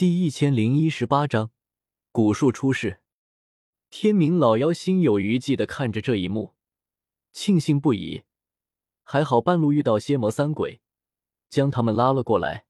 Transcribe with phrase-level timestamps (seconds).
[0.00, 1.50] 第一千零一十八章，
[2.10, 3.02] 古树出世。
[3.90, 6.54] 天明老妖心有余悸的看着这一幕，
[7.32, 8.22] 庆幸不已。
[9.02, 10.80] 还好半路遇到蝎魔三鬼，
[11.50, 12.64] 将他们拉了过来。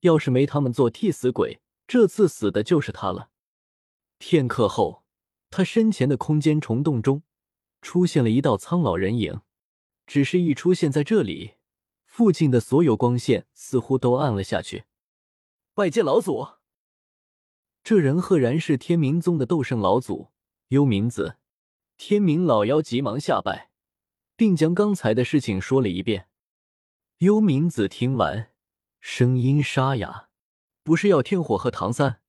[0.00, 3.30] 要是没他们做替死鬼，这次死的就是他了。
[4.18, 5.04] 片刻后，
[5.50, 7.22] 他身前的空间虫洞中
[7.80, 9.40] 出现了一道苍老人影。
[10.04, 11.52] 只是一出现在这里，
[12.04, 14.82] 附近的所有光线似乎都暗了下去。
[15.74, 16.48] 拜见老祖。
[17.84, 20.30] 这人赫然是天明宗的斗圣老祖
[20.68, 21.38] 幽冥子，
[21.96, 23.70] 天明老妖急忙下拜，
[24.36, 26.28] 并将刚才的事情说了一遍。
[27.18, 28.52] 幽冥子听完，
[29.00, 30.28] 声音沙哑
[30.84, 32.20] ：“不是要天火和唐三，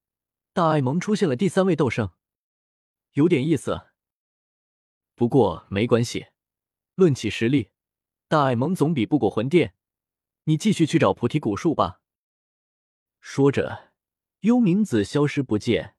[0.54, 2.10] 大爱盟出现了第三位斗圣，
[3.12, 3.90] 有点意思。
[5.14, 6.26] 不过没关系，
[6.96, 7.70] 论起实力，
[8.28, 9.76] 大爱盟总比不过魂殿。
[10.46, 12.02] 你继续去找菩提古树吧。”
[13.22, 13.93] 说着。
[14.44, 15.96] 幽冥子消失不见，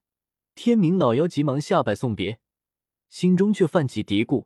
[0.53, 2.39] 天明老妖急忙下拜送别，
[3.09, 4.45] 心中却泛起嘀咕：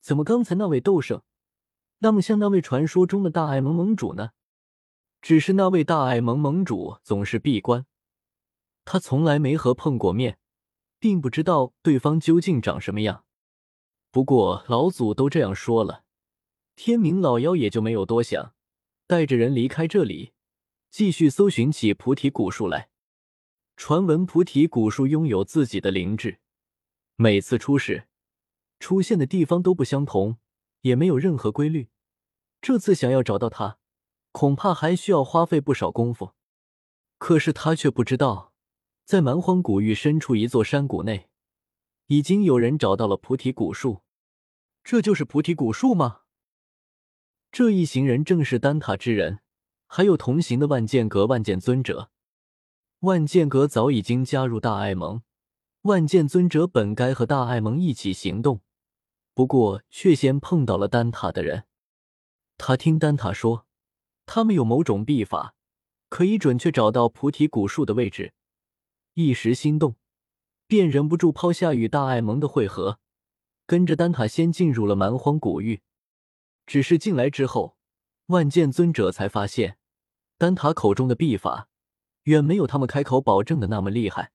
[0.00, 1.20] 怎么刚才那位斗圣
[1.98, 4.30] 那么像那位传说中的大爱盟盟主呢？
[5.20, 7.84] 只是那位大爱盟盟主总是闭关，
[8.86, 10.38] 他从来没和碰过面，
[10.98, 13.26] 并不知道对方究竟长什么样。
[14.10, 16.04] 不过老祖都这样说了，
[16.74, 18.54] 天明老妖也就没有多想，
[19.06, 20.32] 带着人离开这里，
[20.90, 22.88] 继续搜寻起菩提古树来。
[23.76, 26.40] 传闻菩提古树拥有自己的灵智，
[27.16, 28.08] 每次出世，
[28.80, 30.38] 出现的地方都不相同，
[30.80, 31.88] 也没有任何规律。
[32.62, 33.78] 这次想要找到它，
[34.32, 36.32] 恐怕还需要花费不少功夫。
[37.18, 38.54] 可是他却不知道，
[39.04, 41.28] 在蛮荒古域深处一座山谷内，
[42.06, 44.02] 已经有人找到了菩提古树。
[44.82, 46.22] 这就是菩提古树吗？
[47.52, 49.40] 这一行人正是丹塔之人，
[49.86, 52.10] 还有同行的万剑阁万剑尊者。
[53.06, 55.22] 万剑阁早已经加入大爱盟，
[55.82, 58.62] 万剑尊者本该和大爱盟一起行动，
[59.32, 61.66] 不过却先碰到了丹塔的人。
[62.58, 63.64] 他听丹塔说，
[64.26, 65.54] 他们有某种秘法，
[66.08, 68.34] 可以准确找到菩提古树的位置，
[69.14, 69.94] 一时心动，
[70.66, 72.98] 便忍不住抛下与大爱盟的会合，
[73.68, 75.80] 跟着丹塔先进入了蛮荒古域。
[76.66, 77.76] 只是进来之后，
[78.26, 79.78] 万剑尊者才发现，
[80.36, 81.68] 丹塔口中的秘法。
[82.26, 84.32] 远没有他们开口保证的那么厉害。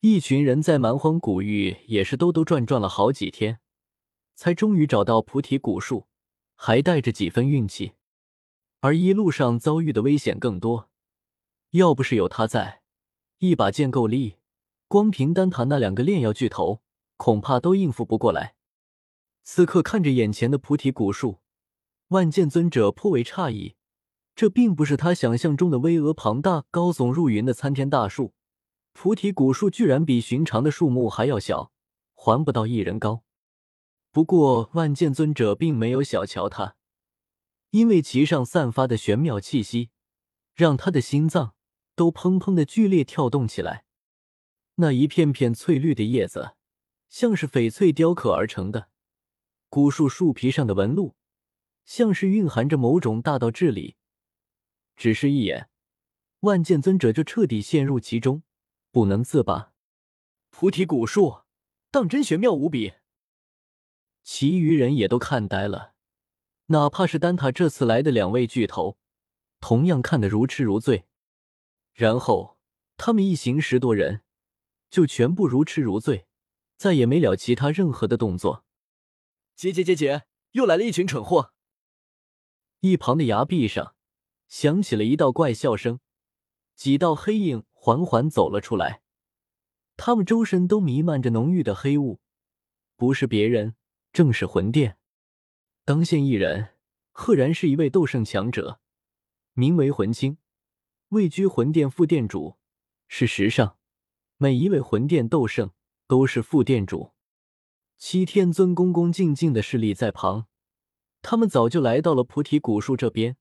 [0.00, 3.60] 一群人在蛮荒古域也是兜兜转转了好几天，
[4.34, 6.06] 才终于找到菩提古树，
[6.54, 7.92] 还带着几分运气。
[8.80, 10.90] 而一路上遭遇的危险更多，
[11.70, 12.82] 要不是有他在，
[13.38, 14.36] 一把剑够力，
[14.88, 16.82] 光凭丹塔那两个炼药巨头，
[17.16, 18.54] 恐怕都应付不过来。
[19.42, 21.40] 此刻看着眼前的菩提古树，
[22.08, 23.74] 万剑尊者颇为诧异。
[24.34, 28.34] 这并不是他想象中的巍峨庞大、高耸入云的参天大树，
[28.92, 31.70] 菩提古树居然比寻常的树木还要小，
[32.14, 33.22] 还不到一人高。
[34.10, 36.76] 不过万剑尊者并没有小瞧他，
[37.70, 39.90] 因为其上散发的玄妙气息，
[40.54, 41.54] 让他的心脏
[41.94, 43.84] 都砰砰的剧烈跳动起来。
[44.76, 46.56] 那一片片翠绿的叶子，
[47.08, 48.88] 像是翡翠雕刻而成的，
[49.68, 51.14] 古树树皮上的纹路，
[51.84, 53.96] 像是蕴含着某种大道至理。
[54.96, 55.68] 只是一眼，
[56.40, 58.42] 万剑尊者就彻底陷入其中，
[58.90, 59.72] 不能自拔。
[60.50, 61.42] 菩提古树，
[61.90, 62.94] 当真玄妙无比。
[64.22, 65.94] 其余人也都看呆了，
[66.66, 68.96] 哪怕是丹塔这次来的两位巨头，
[69.60, 71.06] 同样看得如痴如醉。
[71.92, 72.58] 然后
[72.96, 74.22] 他们一行十多人，
[74.90, 76.26] 就全部如痴如醉，
[76.76, 78.64] 再也没了其他任何的动作。
[79.56, 81.52] 姐姐姐姐，又来了一群蠢货！
[82.80, 83.93] 一旁的崖壁上。
[84.54, 85.98] 响起了一道怪笑声，
[86.76, 89.02] 几道黑影缓缓走了出来，
[89.96, 92.20] 他们周身都弥漫着浓郁的黑雾，
[92.94, 93.74] 不是别人，
[94.12, 94.96] 正是魂殿。
[95.84, 96.76] 当先一人，
[97.10, 98.78] 赫然是一位斗圣强者，
[99.54, 100.38] 名为魂清，
[101.08, 102.56] 位居魂殿副殿主。
[103.08, 103.76] 事实上，
[104.36, 105.72] 每一位魂殿斗圣
[106.06, 107.10] 都是副殿主。
[107.98, 110.46] 七天尊恭恭敬敬的侍立在旁，
[111.22, 113.36] 他们早就来到了菩提古树这边。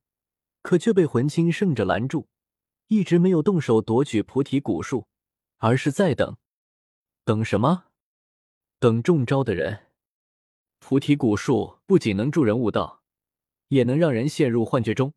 [0.63, 2.29] 可却被魂清圣者拦住，
[2.87, 5.07] 一直没有动手夺取菩提古树，
[5.57, 6.37] 而是在等。
[7.25, 7.85] 等什么？
[8.79, 9.91] 等中招的人。
[10.79, 13.03] 菩提古树不仅能助人悟道，
[13.67, 15.13] 也能让人陷入幻觉中，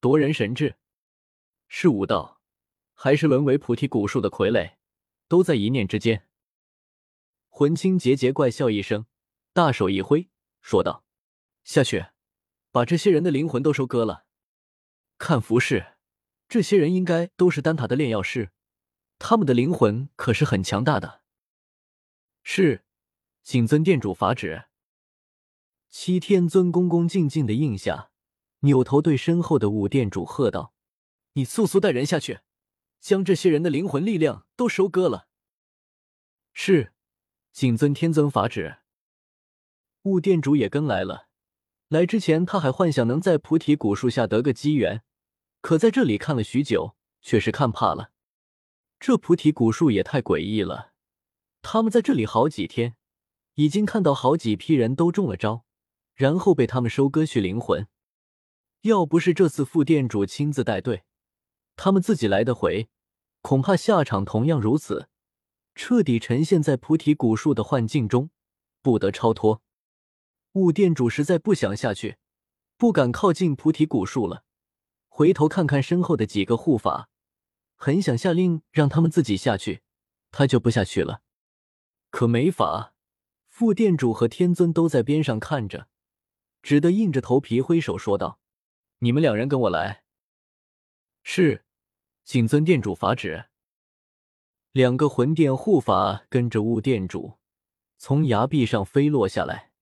[0.00, 0.76] 夺人神智。
[1.68, 2.40] 是悟道，
[2.94, 4.76] 还是沦为菩提古树的傀儡，
[5.28, 6.28] 都在一念之间。
[7.48, 9.06] 魂清桀桀怪笑一声，
[9.52, 10.28] 大手一挥，
[10.60, 11.04] 说道
[11.64, 12.06] ：“下去，
[12.70, 14.25] 把这些人的灵魂都收割了。”
[15.18, 15.94] 看服饰，
[16.48, 18.50] 这些人应该都是丹塔的炼药师，
[19.18, 21.22] 他们的灵魂可是很强大的。
[22.42, 22.84] 是，
[23.42, 24.64] 谨遵店主法旨。
[25.88, 28.10] 七天尊恭恭敬敬的应下，
[28.60, 30.74] 扭头对身后的五店主喝道
[31.32, 32.40] ：“你速速带人下去，
[33.00, 35.28] 将这些人的灵魂力量都收割了。”
[36.52, 36.92] 是，
[37.52, 38.78] 谨遵天尊法旨。
[40.02, 41.25] 雾店主也跟来了。
[41.88, 45.02] 来之前，他还幻想能在菩提古树下得个机缘，
[45.60, 48.10] 可在这里看了许久，却是看怕了。
[48.98, 50.92] 这菩提古树也太诡异了。
[51.62, 52.96] 他们在这里好几天，
[53.54, 55.64] 已经看到好几批人都中了招，
[56.14, 57.86] 然后被他们收割去灵魂。
[58.82, 61.04] 要不是这次副店主亲自带队，
[61.76, 62.88] 他们自己来的回，
[63.42, 65.08] 恐怕下场同样如此，
[65.76, 68.30] 彻底沉陷在菩提古树的幻境中，
[68.82, 69.62] 不得超脱。
[70.56, 72.16] 雾店主实在不想下去，
[72.78, 74.42] 不敢靠近菩提古树了。
[75.06, 77.10] 回头看看身后的几个护法，
[77.74, 79.82] 很想下令让他们自己下去，
[80.30, 81.20] 他就不下去了。
[82.08, 82.94] 可没法，
[83.50, 85.88] 副店主和天尊都在边上看着，
[86.62, 88.40] 只得硬着头皮挥手说道
[89.00, 90.04] ：“你们两人跟我来。”
[91.22, 91.66] 是，
[92.24, 93.50] 谨遵店主法旨。
[94.72, 97.34] 两个魂殿护法跟着雾店主
[97.98, 99.72] 从崖壁上飞落下来。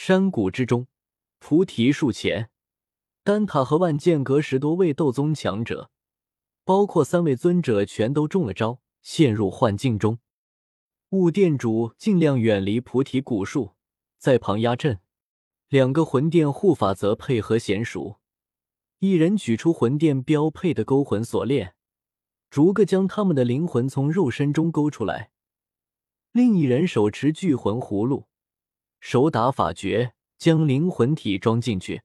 [0.00, 0.86] 山谷之中，
[1.40, 2.50] 菩提树前，
[3.24, 5.90] 丹塔和万剑阁十多位斗宗强者，
[6.64, 10.20] 包括三位尊者，全都中了招，陷入幻境中。
[11.10, 13.74] 雾殿主尽量远离菩提古树，
[14.18, 15.00] 在旁压阵。
[15.68, 18.20] 两个魂殿护法则配合娴熟，
[19.00, 21.74] 一人取出魂殿标配的勾魂锁链，
[22.48, 25.32] 逐个将他们的灵魂从肉身中勾出来；
[26.30, 28.28] 另一人手持聚魂葫芦。
[29.00, 32.02] 手打法诀，将灵魂体装进去，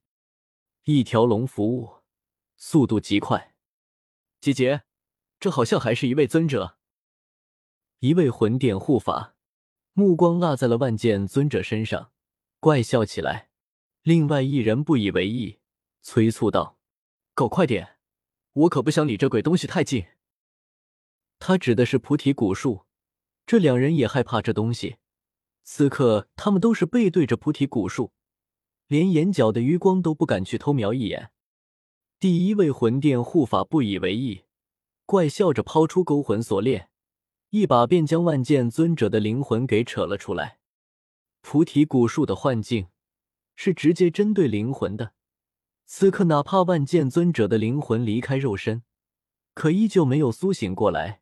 [0.83, 2.03] 一条龙服务，
[2.55, 3.55] 速度极快。
[4.39, 4.83] 姐姐，
[5.39, 6.77] 这好像还是一位尊者。
[7.99, 9.35] 一位魂殿护法
[9.93, 12.11] 目光落在了万剑尊者身上，
[12.59, 13.49] 怪笑起来。
[14.01, 15.59] 另外一人不以为意，
[16.01, 16.77] 催促道
[17.33, 17.97] ：“搞快点，
[18.51, 20.05] 我可不想离这鬼东西太近。”
[21.39, 22.85] 他指的是菩提古树。
[23.45, 24.97] 这两人也害怕这东西。
[25.63, 28.11] 此刻，他们都是背对着菩提古树，
[28.87, 31.31] 连眼角的余光都不敢去偷瞄一眼。
[32.19, 34.43] 第一位魂殿护法不以为意，
[35.05, 36.89] 怪笑着抛出勾魂锁链，
[37.49, 40.59] 一把便将万剑尊者的灵魂给扯了出来。
[41.41, 42.87] 菩提古树的幻境
[43.55, 45.13] 是直接针对灵魂的，
[45.85, 48.83] 此刻哪怕万剑尊者的灵魂离开肉身，
[49.53, 51.21] 可依旧没有苏醒过来，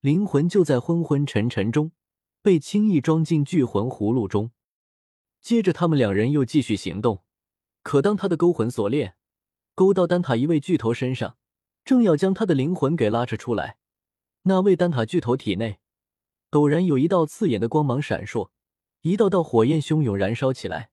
[0.00, 1.92] 灵魂就在昏昏沉沉中。
[2.42, 4.50] 被轻易装进聚魂葫芦中，
[5.40, 7.22] 接着他们两人又继续行动。
[7.82, 9.16] 可当他的勾魂锁链
[9.74, 11.36] 勾到丹塔一位巨头身上，
[11.84, 13.76] 正要将他的灵魂给拉扯出来，
[14.42, 15.80] 那位丹塔巨头体内
[16.50, 18.50] 陡然有一道刺眼的光芒闪烁，
[19.00, 20.91] 一道道火焰汹涌燃烧起来。